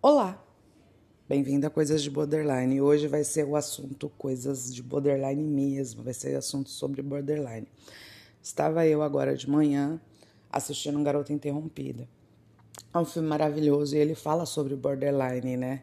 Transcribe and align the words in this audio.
Olá, 0.00 0.40
bem-vindo 1.28 1.66
a 1.66 1.70
Coisas 1.70 2.00
de 2.04 2.08
Borderline. 2.08 2.80
Hoje 2.80 3.08
vai 3.08 3.24
ser 3.24 3.44
o 3.44 3.56
assunto 3.56 4.08
Coisas 4.10 4.72
de 4.72 4.80
Borderline 4.80 5.42
mesmo, 5.42 6.04
vai 6.04 6.14
ser 6.14 6.36
assunto 6.36 6.70
sobre 6.70 7.02
borderline. 7.02 7.66
Estava 8.40 8.86
eu 8.86 9.02
agora 9.02 9.36
de 9.36 9.50
manhã 9.50 10.00
assistindo 10.52 10.96
um 10.96 11.02
Garota 11.02 11.32
Interrompida. 11.32 12.08
É 12.94 12.98
um 12.98 13.04
filme 13.04 13.26
maravilhoso 13.26 13.96
e 13.96 13.98
ele 13.98 14.14
fala 14.14 14.46
sobre 14.46 14.76
borderline, 14.76 15.56
né? 15.56 15.82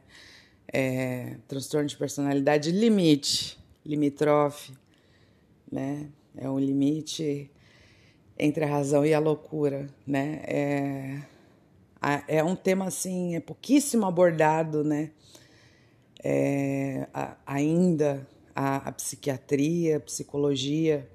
É, 0.71 1.36
transtorno 1.45 1.89
de 1.89 1.97
personalidade 1.97 2.71
limite, 2.71 3.59
limítrofe, 3.86 4.71
né? 5.70 6.09
É 6.38 6.50
um 6.50 6.57
limite 6.57 7.52
entre 8.39 8.63
a 8.63 8.68
razão 8.68 9.05
e 9.05 9.13
a 9.13 9.20
loucura, 9.20 9.88
né? 10.07 10.41
É, 10.45 11.34
é 12.27 12.43
um 12.43 12.55
tema 12.55 12.85
assim, 12.85 13.35
é 13.35 13.39
pouquíssimo 13.39 14.05
abordado, 14.05 14.83
né? 14.83 15.11
É, 16.23 17.07
a, 17.13 17.35
ainda 17.45 18.27
a, 18.55 18.89
a, 18.89 18.91
psiquiatria, 18.91 19.97
a 19.97 19.99
psicologia, 19.99 21.07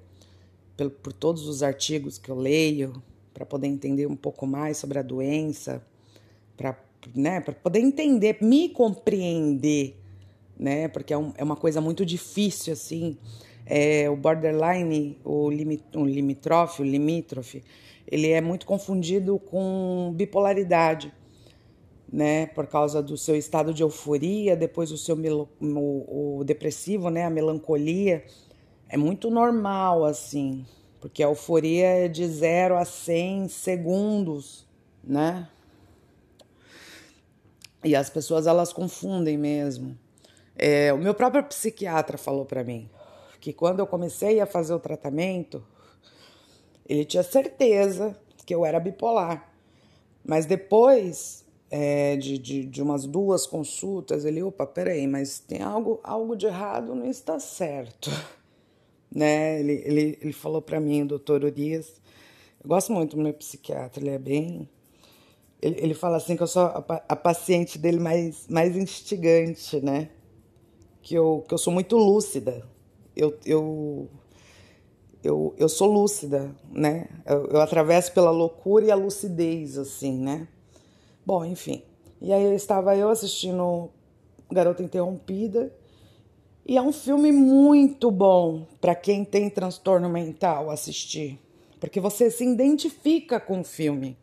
por, 0.75 0.89
por 0.89 1.13
todos 1.13 1.47
os 1.47 1.63
artigos 1.63 2.17
que 2.17 2.29
eu 2.29 2.35
leio, 2.35 3.01
para 3.33 3.45
poder 3.45 3.67
entender 3.67 4.05
um 4.05 4.15
pouco 4.15 4.45
mais 4.45 4.77
sobre 4.77 4.99
a 4.99 5.01
doença, 5.01 5.81
para 6.57 6.77
né, 7.15 7.39
poder 7.39 7.79
entender, 7.79 8.37
me 8.41 8.69
compreender, 8.69 9.97
né? 10.57 10.87
Porque 10.87 11.13
é, 11.13 11.17
um, 11.17 11.33
é 11.37 11.43
uma 11.43 11.55
coisa 11.55 11.81
muito 11.81 12.05
difícil, 12.05 12.73
assim. 12.73 13.17
É, 13.65 14.09
o 14.09 14.15
borderline, 14.15 15.19
o, 15.23 15.49
limit, 15.49 15.83
o 15.95 16.05
limítrofe, 16.05 16.81
o 16.81 16.85
limítrofe, 16.85 17.63
ele 18.07 18.29
é 18.29 18.41
muito 18.41 18.65
confundido 18.65 19.39
com 19.39 20.11
bipolaridade, 20.15 21.13
né? 22.11 22.47
Por 22.47 22.67
causa 22.67 23.01
do 23.01 23.15
seu 23.17 23.35
estado 23.35 23.73
de 23.73 23.83
euforia, 23.83 24.55
depois 24.55 24.91
o 24.91 24.97
seu 24.97 25.15
o, 25.15 26.39
o 26.39 26.43
depressivo, 26.43 27.09
né? 27.09 27.25
A 27.25 27.29
melancolia. 27.29 28.25
É 28.89 28.97
muito 28.97 29.31
normal, 29.31 30.03
assim, 30.03 30.65
porque 30.99 31.23
a 31.23 31.27
euforia 31.27 31.87
é 31.87 32.07
de 32.09 32.27
0 32.27 32.75
a 32.75 32.83
100 32.83 33.47
segundos, 33.47 34.67
né? 35.01 35.47
E 37.83 37.95
as 37.95 38.09
pessoas 38.09 38.45
elas 38.45 38.73
confundem 38.73 39.37
mesmo. 39.37 39.97
É, 40.57 40.91
o 40.91 40.97
meu 40.97 41.13
próprio 41.13 41.43
psiquiatra 41.45 42.17
falou 42.17 42.45
para 42.45 42.63
mim 42.63 42.89
que 43.41 43.51
quando 43.51 43.79
eu 43.79 43.87
comecei 43.87 44.39
a 44.39 44.45
fazer 44.45 44.73
o 44.73 44.79
tratamento, 44.79 45.65
ele 46.87 47.03
tinha 47.03 47.23
certeza 47.23 48.15
que 48.45 48.53
eu 48.53 48.63
era 48.63 48.79
bipolar. 48.79 49.51
Mas 50.23 50.45
depois 50.45 51.43
é, 51.71 52.15
de, 52.15 52.37
de, 52.37 52.65
de, 52.65 52.81
umas 52.83 53.07
duas 53.07 53.47
consultas, 53.47 54.25
ele, 54.25 54.43
opa, 54.43 54.67
peraí, 54.67 55.07
mas 55.07 55.39
tem 55.39 55.61
algo, 55.61 55.99
algo 56.03 56.35
de 56.35 56.45
errado, 56.45 56.93
não 56.93 57.07
está 57.07 57.39
certo. 57.39 58.09
Né? 59.13 59.59
Ele, 59.59 59.73
ele, 59.83 60.17
ele 60.21 60.31
falou 60.31 60.61
para 60.61 60.79
mim, 60.79 61.05
doutor 61.05 61.43
Urias, 61.43 62.01
eu 62.63 62.69
gosto 62.69 62.93
muito 62.93 63.17
do 63.17 63.21
meu 63.21 63.33
psiquiatra, 63.33 64.01
ele 64.01 64.09
é 64.09 64.17
bem. 64.17 64.69
Ele, 65.61 65.75
ele 65.81 65.93
fala 65.93 66.15
assim 66.15 66.37
que 66.37 66.41
eu 66.41 66.47
sou 66.47 66.61
a, 66.61 67.03
a 67.09 67.15
paciente 67.17 67.77
dele 67.77 67.99
mais, 67.99 68.47
mais 68.47 68.73
instigante, 68.73 69.81
né? 69.81 70.11
Que 71.01 71.13
eu, 71.13 71.43
que 71.45 71.53
eu 71.53 71.57
sou 71.57 71.73
muito 71.73 71.97
lúcida. 71.97 72.65
Eu, 73.15 73.37
eu 73.45 74.09
eu, 75.23 75.53
eu 75.57 75.69
sou 75.69 75.91
lúcida, 75.91 76.55
né? 76.71 77.07
Eu, 77.25 77.45
eu 77.47 77.61
atravesso 77.61 78.11
pela 78.11 78.31
loucura 78.31 78.85
e 78.85 78.91
a 78.91 78.95
lucidez, 78.95 79.77
assim, 79.77 80.17
né? 80.17 80.47
Bom, 81.25 81.45
enfim. 81.45 81.83
E 82.19 82.33
aí 82.33 82.55
estava 82.55 82.95
eu 82.95 83.09
assistindo 83.09 83.89
Garota 84.51 84.81
Interrompida. 84.81 85.73
E 86.65 86.77
é 86.77 86.81
um 86.81 86.91
filme 86.91 87.31
muito 87.31 88.09
bom 88.09 88.65
para 88.79 88.95
quem 88.95 89.23
tem 89.23 89.49
transtorno 89.49 90.09
mental 90.09 90.69
assistir. 90.69 91.39
Porque 91.79 91.99
você 91.99 92.29
se 92.31 92.43
identifica 92.43 93.39
com 93.39 93.61
o 93.61 93.63
filme. 93.63 94.17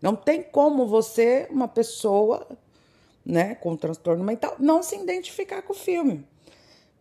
Não 0.00 0.16
tem 0.16 0.42
como 0.42 0.86
você, 0.86 1.46
uma 1.50 1.68
pessoa 1.68 2.46
né, 3.24 3.54
com 3.54 3.76
transtorno 3.76 4.22
mental, 4.22 4.56
não 4.58 4.82
se 4.82 4.96
identificar 4.96 5.62
com 5.62 5.72
o 5.72 5.76
filme 5.76 6.26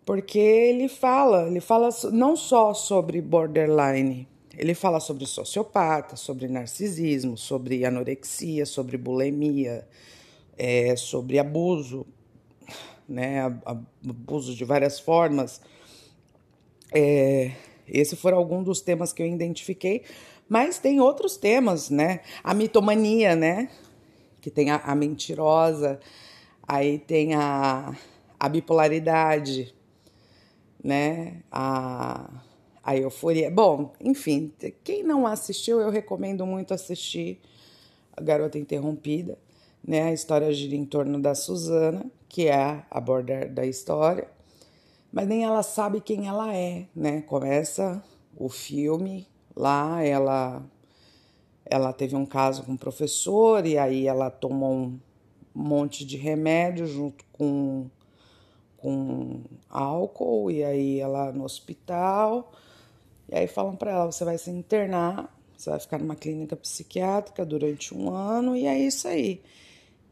porque 0.06 0.40
ele 0.40 0.88
fala, 0.88 1.48
ele 1.48 1.62
fala 1.62 1.90
não 2.12 2.36
só 2.36 2.74
sobre 2.74 3.22
borderline, 3.22 4.28
ele 4.58 4.74
fala 4.74 5.00
sobre 5.00 5.26
sociopata, 5.26 6.16
sobre 6.16 6.48
narcisismo, 6.48 7.38
sobre 7.38 7.86
anorexia, 7.86 8.66
sobre 8.66 8.98
bulimia, 8.98 9.88
é, 10.58 10.96
sobre 10.96 11.40
abuso, 11.40 12.06
né, 13.08 13.42
abuso 13.66 14.56
de 14.56 14.64
várias 14.64 15.00
formas. 15.00 15.62
É, 16.92 17.52
esse 17.88 18.16
foram 18.16 18.38
alguns 18.38 18.66
dos 18.66 18.82
temas 18.82 19.12
que 19.12 19.22
eu 19.22 19.28
identifiquei, 19.28 20.04
mas 20.48 20.78
tem 20.78 21.00
outros 21.00 21.36
temas, 21.36 21.90
né? 21.90 22.20
A 22.44 22.54
mitomania, 22.54 23.36
né? 23.36 23.70
Que 24.40 24.52
tem 24.52 24.70
a, 24.70 24.78
a 24.78 24.94
mentirosa, 24.94 26.00
aí 26.68 27.00
tem 27.00 27.34
a, 27.34 27.96
a 28.40 28.50
bipolaridade, 28.50 29.74
né? 30.84 31.42
A, 31.52 32.30
a 32.84 32.98
euforia. 32.98 33.50
Bom, 33.50 33.94
enfim, 34.02 34.52
quem 34.84 35.04
não 35.04 35.26
assistiu, 35.26 35.80
eu 35.80 35.90
recomendo 35.90 36.46
muito 36.46 36.74
assistir 36.74 37.40
A 38.16 38.22
Garota 38.22 38.60
Interrompida. 38.60 39.38
Né? 39.86 40.04
A 40.04 40.14
história 40.14 40.52
gira 40.54 40.76
em 40.76 40.86
torno 40.86 41.20
da 41.20 41.34
Suzana, 41.34 42.06
que 42.28 42.48
é 42.48 42.84
a 42.90 43.00
border 43.00 43.52
da 43.52 43.66
história, 43.66 44.28
mas 45.12 45.28
nem 45.28 45.44
ela 45.44 45.62
sabe 45.62 46.02
quem 46.02 46.28
ela 46.28 46.56
é, 46.56 46.88
né? 46.96 47.22
Começa 47.22 48.04
o 48.36 48.50
filme 48.50 49.28
lá, 49.56 50.04
ela 50.04 50.66
ela 51.66 51.94
teve 51.94 52.16
um 52.16 52.26
caso 52.26 52.64
com 52.64 52.74
um 52.74 52.78
professor 52.78 53.66
e 53.66 53.78
aí 53.78 54.08
ela 54.08 54.30
tomou 54.30 54.74
um 54.74 55.00
monte 55.54 56.04
de 56.06 56.18
remédio 56.18 56.86
junto 56.86 57.24
com 57.32 57.90
com 58.84 59.42
álcool 59.70 60.52
e 60.52 60.62
aí 60.62 61.00
ela 61.00 61.32
no 61.32 61.46
hospital. 61.46 62.52
E 63.32 63.36
aí 63.36 63.48
falam 63.48 63.78
para 63.78 63.92
ela: 63.92 64.12
você 64.12 64.26
vai 64.26 64.38
se 64.38 64.52
internar, 64.52 65.34
você 65.58 65.70
vai 65.70 65.80
ficar 65.80 65.98
numa 65.98 66.16
clínica 66.16 66.58
psiquiátrica 66.58 67.46
durante 67.46 67.96
um 67.96 68.14
ano 68.14 68.58
e 68.58 68.68
é 68.68 68.78
isso 68.78 69.08
aí. 69.08 69.42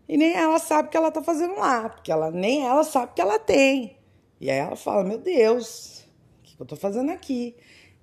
E 0.08 0.16
nem 0.16 0.34
ela 0.34 0.58
sabe 0.58 0.88
o 0.88 0.92
que 0.92 0.98
ela 0.98 1.12
tá 1.12 1.22
fazendo 1.22 1.56
lá, 1.56 1.90
porque 1.90 2.12
ela 2.12 2.32
nem 2.32 2.66
ela 2.66 2.86
sabe 2.86 3.14
que 3.14 3.22
ela 3.22 3.38
tem. 3.38 3.98
E 4.40 4.50
aí 4.50 4.58
ela 4.58 4.78
fala: 4.78 5.04
meu 5.04 5.18
Deus, 5.18 6.06
o 6.40 6.44
que 6.44 6.62
eu 6.62 6.66
tô 6.66 6.78
fazendo 6.78 7.12
aqui? 7.12 7.54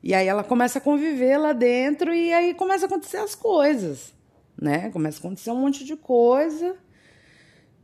E 0.03 0.15
aí 0.15 0.29
ela 0.29 0.45
começa 0.45 0.79
a 0.79 0.83
conviver 0.83 1.39
lá 1.39 1.55
dentro 1.55 2.15
e 2.15 2.33
aí 2.33 2.53
começa 2.53 2.85
a 2.85 2.89
acontecer 2.89 3.17
as 3.17 3.35
coisas, 3.35 4.13
né? 4.61 4.91
Começa 4.91 5.17
a 5.17 5.21
acontecer 5.21 5.51
um 5.51 5.61
monte 5.61 5.83
de 5.83 5.97
coisa. 5.97 6.77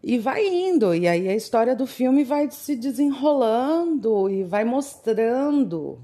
E 0.07 0.19
vai 0.19 0.47
indo, 0.47 0.95
e 0.95 1.09
aí 1.09 1.27
a 1.27 1.35
história 1.35 1.75
do 1.75 1.87
filme 1.87 2.25
vai 2.25 2.51
se 2.51 2.77
desenrolando 2.77 4.29
e 4.29 4.45
vai 4.45 4.63
mostrando, 4.63 5.99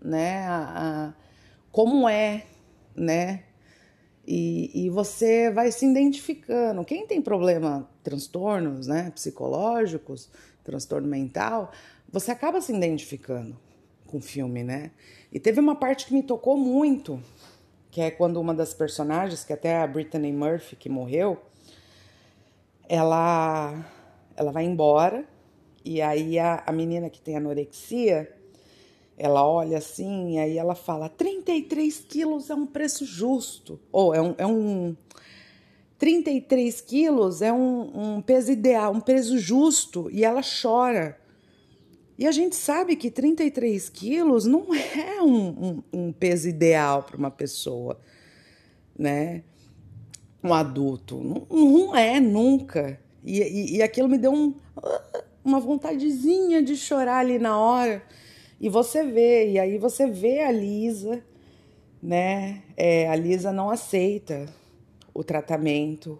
né, 0.00 0.46
a, 0.46 1.08
a 1.08 1.14
como 1.72 2.08
é, 2.08 2.44
né, 2.94 3.42
e, 4.24 4.84
e 4.84 4.88
você 4.88 5.50
vai 5.50 5.72
se 5.72 5.84
identificando. 5.84 6.84
Quem 6.84 7.08
tem 7.08 7.20
problema, 7.20 7.90
transtornos, 8.04 8.86
né, 8.86 9.10
psicológicos, 9.10 10.30
transtorno 10.62 11.08
mental, 11.08 11.72
você 12.08 12.30
acaba 12.30 12.60
se 12.60 12.72
identificando 12.72 13.58
com 14.06 14.18
o 14.18 14.20
filme, 14.20 14.62
né? 14.62 14.92
E 15.32 15.40
teve 15.40 15.58
uma 15.58 15.74
parte 15.74 16.06
que 16.06 16.14
me 16.14 16.22
tocou 16.22 16.56
muito, 16.56 17.20
que 17.90 18.00
é 18.00 18.12
quando 18.12 18.40
uma 18.40 18.54
das 18.54 18.72
personagens, 18.72 19.42
que 19.42 19.52
até 19.52 19.70
é 19.70 19.82
a 19.82 19.86
Brittany 19.88 20.32
Murphy, 20.32 20.76
que 20.76 20.88
morreu, 20.88 21.49
ela, 22.90 23.86
ela 24.34 24.50
vai 24.50 24.64
embora 24.64 25.24
e 25.84 26.02
aí 26.02 26.40
a, 26.40 26.64
a 26.66 26.72
menina 26.72 27.08
que 27.08 27.20
tem 27.20 27.36
anorexia, 27.36 28.28
ela 29.16 29.46
olha 29.46 29.78
assim 29.78 30.34
e 30.34 30.38
aí 30.40 30.58
ela 30.58 30.74
fala: 30.74 31.08
33 31.08 32.00
quilos 32.00 32.50
é 32.50 32.54
um 32.54 32.66
preço 32.66 33.06
justo. 33.06 33.78
Ou 33.92 34.12
é 34.12 34.20
um. 34.20 34.34
É 34.36 34.46
um 34.46 34.96
33 35.98 36.80
quilos 36.80 37.42
é 37.42 37.52
um, 37.52 38.16
um 38.16 38.22
peso 38.22 38.50
ideal, 38.50 38.92
um 38.92 39.00
peso 39.00 39.38
justo. 39.38 40.10
E 40.10 40.24
ela 40.24 40.40
chora. 40.42 41.16
E 42.18 42.26
a 42.26 42.32
gente 42.32 42.56
sabe 42.56 42.96
que 42.96 43.10
33 43.10 43.88
quilos 43.88 44.46
não 44.46 44.66
é 44.74 45.22
um, 45.22 45.48
um, 45.48 45.82
um 45.92 46.12
peso 46.12 46.48
ideal 46.48 47.04
para 47.04 47.16
uma 47.16 47.30
pessoa, 47.30 48.00
né? 48.98 49.44
Um 50.42 50.54
adulto. 50.54 51.16
Não, 51.16 51.46
não 51.50 51.96
é 51.96 52.18
nunca. 52.18 52.98
E, 53.24 53.40
e, 53.40 53.76
e, 53.76 53.82
aquilo 53.82 54.08
me 54.08 54.18
deu 54.18 54.32
um, 54.32 54.54
uma 55.44 55.60
vontadezinha 55.60 56.62
de 56.62 56.76
chorar 56.76 57.18
ali 57.18 57.38
na 57.38 57.58
hora. 57.58 58.02
E 58.60 58.68
você 58.68 59.04
vê, 59.04 59.52
e 59.52 59.58
aí 59.58 59.78
você 59.78 60.06
vê 60.06 60.40
a 60.40 60.50
Lisa, 60.50 61.22
né? 62.02 62.62
É, 62.76 63.08
a 63.08 63.16
Lisa 63.16 63.52
não 63.52 63.70
aceita 63.70 64.46
o 65.12 65.22
tratamento, 65.22 66.18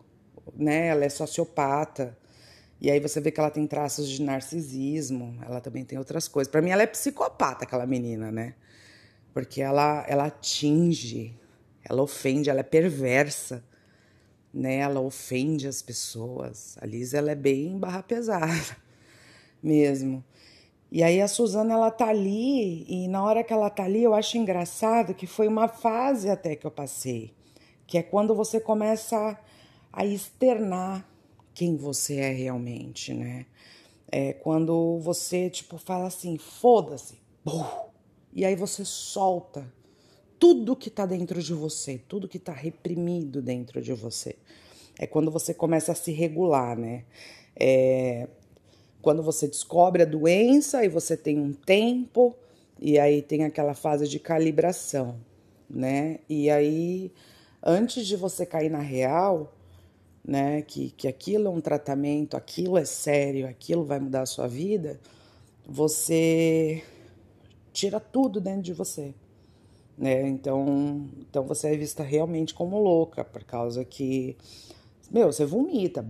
né? 0.55 0.89
Ela 0.89 1.05
é 1.05 1.09
sociopata. 1.09 2.17
E 2.81 2.91
aí 2.91 2.99
você 2.99 3.21
vê 3.21 3.31
que 3.31 3.39
ela 3.39 3.51
tem 3.51 3.67
traços 3.67 4.09
de 4.09 4.23
narcisismo, 4.23 5.39
ela 5.47 5.61
também 5.61 5.85
tem 5.85 5.99
outras 5.99 6.27
coisas. 6.27 6.51
Para 6.51 6.63
mim 6.63 6.71
ela 6.71 6.83
é 6.83 6.87
psicopata 6.87 7.65
aquela 7.65 7.87
menina, 7.87 8.31
né? 8.31 8.55
Porque 9.35 9.61
ela 9.61 10.05
ela 10.09 10.27
atinge, 10.27 11.35
ela 11.85 12.03
ofende, 12.03 12.49
ela 12.49 12.61
é 12.61 12.65
perversa, 12.65 13.63
né? 14.53 14.77
Ela 14.77 15.01
ofende 15.01 15.67
as 15.67 15.83
pessoas. 15.83 16.77
A 16.81 16.87
Liz 16.87 17.15
ela 17.15 17.31
é 17.31 17.35
bem 17.35 17.79
barra 17.79 18.03
pesada 18.03 18.77
mesmo. 19.63 20.25
E 20.93 21.03
aí 21.03 21.21
a 21.21 21.29
Suzana 21.29 21.75
ela 21.75 21.91
tá 21.91 22.09
ali 22.09 22.85
e 22.89 23.07
na 23.07 23.23
hora 23.23 23.45
que 23.45 23.53
ela 23.53 23.71
tá 23.71 23.85
ali 23.85 24.03
eu 24.03 24.13
acho 24.13 24.37
engraçado 24.37 25.15
que 25.15 25.27
foi 25.27 25.47
uma 25.47 25.69
fase 25.69 26.29
até 26.29 26.57
que 26.57 26.67
eu 26.67 26.71
passei, 26.71 27.33
que 27.87 27.97
é 27.97 28.03
quando 28.03 28.35
você 28.35 28.59
começa 28.59 29.39
a 29.93 30.05
externar 30.05 31.09
quem 31.55 31.77
você 31.77 32.17
é 32.17 32.33
realmente, 32.33 33.15
né? 33.15 33.47
É 34.11 34.33
quando 34.33 34.99
você, 34.99 35.49
tipo, 35.49 35.79
fala 35.79 36.09
assim, 36.09 36.37
foda-se, 36.37 37.21
e 38.33 38.45
aí 38.45 38.57
você 38.57 38.85
solta 38.85 39.73
tudo 40.41 40.75
que 40.75 40.91
tá 40.91 41.07
dentro 41.07 41.41
de 41.41 41.55
você, 41.55 42.01
tudo 42.09 42.27
que 42.27 42.39
tá 42.39 42.53
reprimido 42.53 43.41
dentro 43.43 43.81
de 43.81 43.93
você. 43.93 44.35
É 44.99 45.07
quando 45.07 45.31
você 45.31 45.55
começa 45.55 45.93
a 45.93 45.95
se 45.95 46.11
regular, 46.11 46.77
né? 46.77 47.05
É 47.55 48.27
quando 49.03 49.23
você 49.23 49.47
descobre 49.47 50.03
a 50.03 50.07
doença 50.07 50.85
e 50.85 50.89
você 50.89 51.17
tem 51.17 51.39
um 51.39 51.53
tempo, 51.53 52.35
e 52.79 52.99
aí 52.99 53.23
tem 53.23 53.45
aquela 53.45 53.75
fase 53.75 54.07
de 54.09 54.19
calibração, 54.19 55.19
né? 55.69 56.19
E 56.29 56.51
aí, 56.51 57.13
antes 57.63 58.07
de 58.07 58.17
você 58.17 58.45
cair 58.45 58.71
na 58.71 58.81
real, 58.81 59.55
né? 60.25 60.63
Que, 60.63 60.91
que 60.91 61.09
aquilo 61.09 61.49
é 61.49 61.51
um 61.51 61.61
tratamento, 61.61 62.37
aquilo 62.37 62.77
é 62.79 62.85
sério, 62.85 63.47
aquilo 63.47 63.85
vai 63.85 64.01
mudar 64.01 64.23
a 64.23 64.27
sua 64.27 64.47
vida, 64.47 65.01
você 65.67 66.83
tira 67.73 68.01
tudo 68.01 68.41
dentro 68.41 68.63
de 68.63 68.73
você. 68.73 69.15
Né? 70.01 70.27
Então, 70.29 71.11
então 71.19 71.45
você 71.45 71.75
é 71.75 71.77
vista 71.77 72.03
realmente 72.03 72.55
como 72.55 72.79
louca, 72.79 73.23
por 73.23 73.45
causa 73.45 73.85
que, 73.85 74.35
meu, 75.11 75.31
você 75.31 75.45
vomita, 75.45 76.03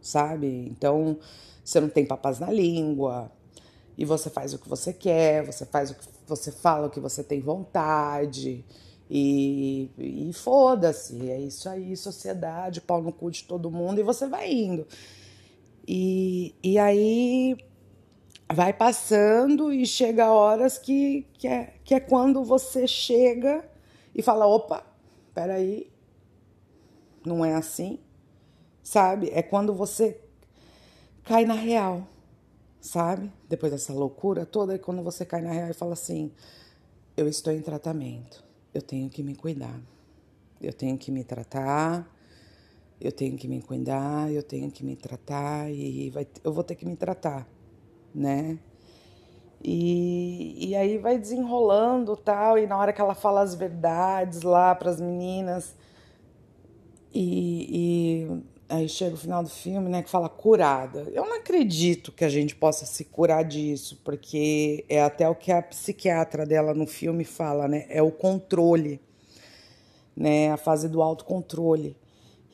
sabe? 0.00 0.46
Então, 0.70 1.18
você 1.62 1.80
não 1.80 1.90
tem 1.90 2.06
papas 2.06 2.40
na 2.40 2.50
língua, 2.50 3.30
e 3.98 4.06
você 4.06 4.30
faz 4.30 4.54
o 4.54 4.58
que 4.58 4.66
você 4.66 4.90
quer, 4.90 5.44
você 5.44 5.66
faz 5.66 5.90
o 5.90 5.94
que 5.94 6.06
você 6.26 6.50
fala 6.50 6.86
o 6.86 6.90
que 6.90 6.98
você 6.98 7.22
tem 7.22 7.40
vontade. 7.40 8.64
E, 9.10 9.90
e 9.98 10.32
foda-se, 10.32 11.30
é 11.30 11.38
isso 11.38 11.68
aí, 11.68 11.94
sociedade, 11.94 12.80
pau 12.80 13.02
no 13.02 13.12
cu 13.12 13.30
de 13.30 13.44
todo 13.44 13.70
mundo, 13.70 14.00
e 14.00 14.02
você 14.02 14.26
vai 14.26 14.50
indo. 14.50 14.86
E, 15.86 16.54
e 16.62 16.78
aí 16.78 17.54
vai 18.52 18.72
passando 18.72 19.72
e 19.72 19.86
chega 19.86 20.32
horas 20.32 20.78
que, 20.78 21.26
que, 21.34 21.48
é, 21.48 21.74
que 21.84 21.94
é 21.94 22.00
quando 22.00 22.44
você 22.44 22.86
chega 22.86 23.68
e 24.14 24.22
fala: 24.22 24.46
opa, 24.46 24.84
peraí, 25.34 25.90
não 27.24 27.44
é 27.44 27.54
assim, 27.54 27.98
sabe? 28.82 29.30
É 29.32 29.42
quando 29.42 29.74
você 29.74 30.20
cai 31.24 31.44
na 31.44 31.54
real, 31.54 32.06
sabe? 32.80 33.32
Depois 33.48 33.72
dessa 33.72 33.92
loucura 33.92 34.44
toda, 34.44 34.74
é 34.74 34.78
quando 34.78 35.02
você 35.02 35.24
cai 35.24 35.40
na 35.42 35.52
real 35.52 35.70
e 35.70 35.74
fala 35.74 35.92
assim: 35.92 36.32
eu 37.16 37.28
estou 37.28 37.52
em 37.52 37.60
tratamento 37.60 38.44
eu 38.74 38.82
tenho 38.82 39.08
que 39.08 39.22
me 39.22 39.36
cuidar. 39.36 39.80
Eu 40.60 40.72
tenho 40.72 40.98
que 40.98 41.12
me 41.12 41.22
tratar, 41.22 42.10
eu 43.00 43.12
tenho 43.12 43.36
que 43.36 43.46
me 43.46 43.62
cuidar, 43.62 44.32
eu 44.32 44.42
tenho 44.42 44.70
que 44.70 44.84
me 44.84 44.96
tratar 44.96 45.70
e 45.70 46.10
vai, 46.10 46.26
eu 46.42 46.52
vou 46.52 46.64
ter 46.64 46.74
que 46.74 46.84
me 46.84 46.96
tratar, 46.96 47.46
né? 48.14 48.58
E, 49.62 50.68
e 50.68 50.76
aí 50.76 50.98
vai 50.98 51.18
desenrolando 51.18 52.16
tal, 52.16 52.58
e 52.58 52.66
na 52.66 52.76
hora 52.78 52.92
que 52.92 53.00
ela 53.00 53.14
fala 53.14 53.40
as 53.40 53.54
verdades 53.54 54.42
lá 54.42 54.74
para 54.74 54.90
as 54.90 55.00
meninas, 55.00 55.74
e, 57.12 58.26
e 58.28 58.42
aí 58.68 58.88
chega 58.88 59.14
o 59.14 59.18
final 59.18 59.42
do 59.42 59.48
filme, 59.48 59.88
né, 59.88 60.02
que 60.02 60.10
fala 60.10 60.28
curada. 60.28 61.08
Eu 61.12 61.24
não 61.24 61.36
acredito 61.36 62.12
que 62.12 62.24
a 62.24 62.28
gente 62.28 62.54
possa 62.54 62.84
se 62.84 63.04
curar 63.04 63.44
disso, 63.44 64.00
porque 64.04 64.84
é 64.88 65.00
até 65.00 65.28
o 65.28 65.34
que 65.34 65.50
a 65.50 65.62
psiquiatra 65.62 66.44
dela 66.44 66.74
no 66.74 66.86
filme 66.86 67.24
fala, 67.24 67.66
né, 67.66 67.86
é 67.88 68.02
o 68.02 68.10
controle, 68.10 69.00
né, 70.16 70.50
a 70.50 70.56
fase 70.56 70.88
do 70.88 71.02
autocontrole. 71.02 71.96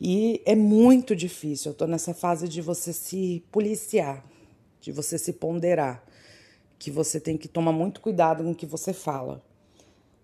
E 0.01 0.41
é 0.47 0.55
muito 0.55 1.15
difícil. 1.15 1.73
Eu 1.73 1.77
tô 1.77 1.87
nessa 1.87 2.15
fase 2.15 2.49
de 2.49 2.63
você 2.63 2.93
se 2.93 3.45
policiar, 3.53 4.25
de 4.81 4.93
você 4.93 5.19
se 5.19 5.33
ponderar, 5.33 6.05
que 6.79 6.91
você 6.91 7.21
tem 7.21 7.37
que 7.37 7.49
tomar 7.49 7.73
muito 7.73 8.01
cuidado 8.01 8.43
com 8.43 8.53
o 8.53 8.55
que 8.55 8.67
você 8.67 8.93
fala. 8.93 9.43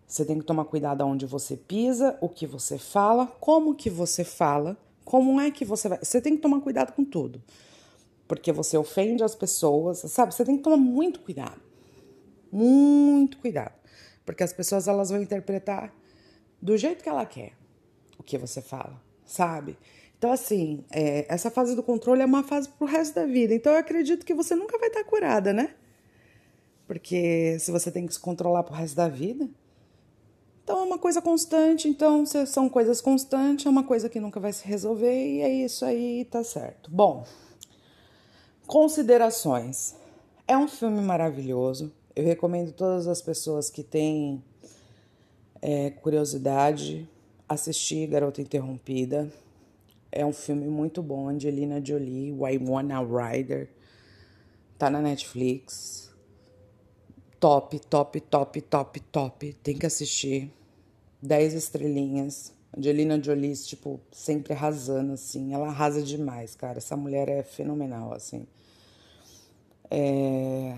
Você 0.06 0.24
tem 0.24 0.38
que 0.38 0.44
tomar 0.44 0.64
cuidado 0.64 1.02
aonde 1.02 1.26
você 1.26 1.56
pisa, 1.56 2.16
o 2.20 2.28
que 2.28 2.46
você 2.46 2.78
fala, 2.78 3.26
como 3.40 3.74
que 3.74 3.90
você 3.90 4.24
fala 4.24 4.76
como 5.06 5.40
é 5.40 5.52
que 5.52 5.64
você 5.64 5.88
vai. 5.88 6.00
Você 6.02 6.20
tem 6.20 6.34
que 6.34 6.42
tomar 6.42 6.60
cuidado 6.60 6.92
com 6.92 7.04
tudo. 7.04 7.40
Porque 8.26 8.50
você 8.50 8.76
ofende 8.76 9.22
as 9.22 9.36
pessoas, 9.36 9.98
sabe? 9.98 10.34
Você 10.34 10.44
tem 10.44 10.56
que 10.56 10.64
tomar 10.64 10.76
muito 10.76 11.20
cuidado. 11.20 11.60
Muito 12.50 13.38
cuidado. 13.38 13.72
Porque 14.24 14.42
as 14.42 14.52
pessoas 14.52 14.88
elas 14.88 15.10
vão 15.10 15.22
interpretar 15.22 15.94
do 16.60 16.76
jeito 16.76 17.04
que 17.04 17.08
ela 17.08 17.24
quer 17.24 17.52
o 18.18 18.22
que 18.24 18.36
você 18.36 18.60
fala, 18.60 19.00
sabe? 19.24 19.78
Então, 20.26 20.34
assim, 20.34 20.84
é, 20.90 21.24
essa 21.32 21.52
fase 21.52 21.76
do 21.76 21.84
controle 21.84 22.20
é 22.20 22.24
uma 22.24 22.42
fase 22.42 22.68
pro 22.68 22.84
resto 22.84 23.14
da 23.14 23.24
vida. 23.24 23.54
Então, 23.54 23.72
eu 23.72 23.78
acredito 23.78 24.26
que 24.26 24.34
você 24.34 24.56
nunca 24.56 24.76
vai 24.76 24.88
estar 24.88 25.04
curada, 25.04 25.52
né? 25.52 25.72
Porque 26.84 27.56
se 27.60 27.70
você 27.70 27.92
tem 27.92 28.04
que 28.08 28.12
se 28.12 28.18
controlar 28.18 28.64
pro 28.64 28.74
resto 28.74 28.96
da 28.96 29.08
vida, 29.08 29.48
então 30.64 30.80
é 30.80 30.82
uma 30.82 30.98
coisa 30.98 31.22
constante, 31.22 31.86
então 31.86 32.26
se 32.26 32.44
são 32.46 32.68
coisas 32.68 33.00
constantes, 33.00 33.66
é 33.66 33.68
uma 33.68 33.84
coisa 33.84 34.08
que 34.08 34.18
nunca 34.18 34.40
vai 34.40 34.52
se 34.52 34.66
resolver 34.66 35.14
e 35.14 35.42
é 35.42 35.64
isso 35.64 35.84
aí, 35.84 36.24
tá 36.24 36.42
certo. 36.42 36.90
Bom, 36.90 37.24
considerações. 38.66 39.94
É 40.48 40.58
um 40.58 40.66
filme 40.66 41.00
maravilhoso. 41.02 41.92
Eu 42.16 42.24
recomendo 42.24 42.72
todas 42.72 43.06
as 43.06 43.22
pessoas 43.22 43.70
que 43.70 43.84
têm 43.84 44.42
é, 45.62 45.90
curiosidade 45.90 47.08
assistir 47.48 48.08
Garota 48.08 48.42
Interrompida. 48.42 49.32
É 50.16 50.24
um 50.24 50.32
filme 50.32 50.66
muito 50.66 51.02
bom. 51.02 51.28
Angelina 51.28 51.84
Jolie, 51.84 52.32
Winona 52.32 53.00
Ryder. 53.00 53.68
Tá 54.78 54.90
na 54.90 55.00
Netflix 55.00 56.06
top, 57.40 57.78
top, 57.78 58.20
top, 58.20 58.60
top, 58.60 59.00
top. 59.00 59.52
Tem 59.62 59.76
que 59.76 59.86
assistir. 59.86 60.52
10 61.22 61.54
estrelinhas. 61.54 62.52
Angelina 62.76 63.22
Jolie, 63.22 63.54
tipo, 63.56 64.00
sempre 64.10 64.52
arrasando, 64.52 65.12
assim. 65.12 65.54
Ela 65.54 65.68
arrasa 65.68 66.02
demais, 66.02 66.54
cara. 66.54 66.78
Essa 66.78 66.96
mulher 66.96 67.28
é 67.28 67.42
fenomenal, 67.42 68.12
assim. 68.12 68.46
É... 69.90 70.76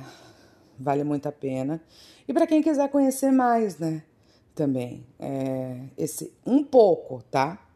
Vale 0.78 1.04
muito 1.04 1.26
a 1.28 1.32
pena. 1.32 1.80
E 2.26 2.32
para 2.32 2.46
quem 2.46 2.62
quiser 2.62 2.88
conhecer 2.90 3.32
mais, 3.32 3.78
né? 3.78 4.02
Também. 4.54 5.06
É... 5.18 5.80
Esse 5.96 6.32
um 6.46 6.62
pouco, 6.62 7.22
tá? 7.30 7.67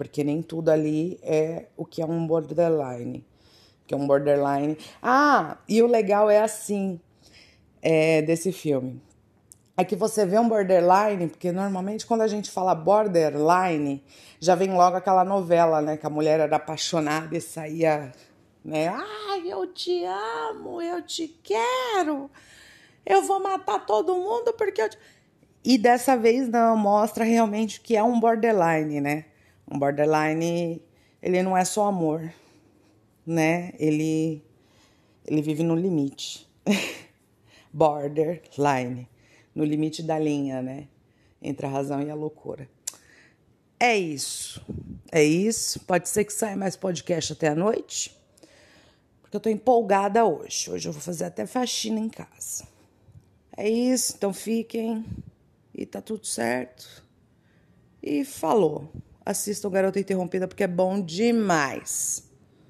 Porque 0.00 0.24
nem 0.24 0.40
tudo 0.40 0.70
ali 0.70 1.20
é 1.22 1.66
o 1.76 1.84
que 1.84 2.00
é 2.00 2.06
um 2.06 2.26
borderline. 2.26 3.22
Que 3.86 3.92
é 3.92 3.96
um 3.98 4.06
borderline. 4.06 4.78
Ah, 5.02 5.58
e 5.68 5.82
o 5.82 5.86
legal 5.86 6.30
é 6.30 6.40
assim 6.40 6.98
é, 7.82 8.22
desse 8.22 8.50
filme. 8.50 8.98
É 9.76 9.84
que 9.84 9.94
você 9.94 10.24
vê 10.24 10.38
um 10.38 10.48
borderline, 10.48 11.28
porque 11.28 11.52
normalmente 11.52 12.06
quando 12.06 12.22
a 12.22 12.26
gente 12.26 12.50
fala 12.50 12.74
borderline, 12.74 14.02
já 14.40 14.54
vem 14.54 14.72
logo 14.72 14.96
aquela 14.96 15.22
novela, 15.22 15.82
né? 15.82 15.98
Que 15.98 16.06
a 16.06 16.10
mulher 16.10 16.40
era 16.40 16.56
apaixonada 16.56 17.36
e 17.36 17.40
saía, 17.42 18.10
né? 18.64 18.88
Ai, 18.88 19.52
eu 19.52 19.66
te 19.66 20.02
amo, 20.06 20.80
eu 20.80 21.02
te 21.02 21.28
quero, 21.42 22.30
eu 23.04 23.20
vou 23.24 23.38
matar 23.38 23.84
todo 23.84 24.16
mundo 24.16 24.54
porque 24.56 24.80
eu 24.80 24.88
te... 24.88 24.96
E 25.62 25.76
dessa 25.76 26.16
vez 26.16 26.48
não, 26.48 26.74
mostra 26.74 27.22
realmente 27.22 27.82
que 27.82 27.98
é 27.98 28.02
um 28.02 28.18
borderline, 28.18 28.98
né? 28.98 29.26
Um 29.70 29.78
borderline, 29.78 30.82
ele 31.22 31.42
não 31.42 31.56
é 31.56 31.64
só 31.64 31.86
amor, 31.86 32.32
né? 33.24 33.72
Ele, 33.78 34.42
ele 35.24 35.40
vive 35.40 35.62
no 35.62 35.76
limite. 35.76 36.48
borderline, 37.72 39.08
no 39.54 39.64
limite 39.64 40.02
da 40.02 40.18
linha, 40.18 40.60
né? 40.60 40.88
Entre 41.40 41.64
a 41.66 41.68
razão 41.68 42.02
e 42.02 42.10
a 42.10 42.14
loucura. 42.14 42.68
É 43.78 43.96
isso. 43.96 44.60
É 45.10 45.24
isso. 45.24 45.80
Pode 45.80 46.08
ser 46.08 46.24
que 46.24 46.32
saia 46.32 46.56
mais 46.56 46.76
podcast 46.76 47.32
até 47.32 47.48
a 47.48 47.54
noite. 47.54 48.14
Porque 49.22 49.36
eu 49.36 49.40
tô 49.40 49.48
empolgada 49.48 50.24
hoje. 50.24 50.70
Hoje 50.70 50.88
eu 50.88 50.92
vou 50.92 51.00
fazer 51.00 51.24
até 51.24 51.46
faxina 51.46 51.98
em 51.98 52.08
casa. 52.08 52.68
É 53.56 53.68
isso. 53.68 54.14
Então 54.16 54.34
fiquem. 54.34 55.04
E 55.74 55.86
tá 55.86 56.02
tudo 56.02 56.26
certo. 56.26 57.02
E 58.02 58.24
falou. 58.24 58.92
Assistam 59.24 59.70
Garota 59.70 60.00
Interrompida 60.00 60.48
porque 60.48 60.64
é 60.64 60.68
bom 60.68 61.00
demais. 61.00 62.29